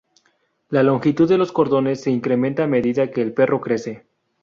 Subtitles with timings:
[0.69, 4.07] La longitud de los cordones se incrementa a medida que el perro crece.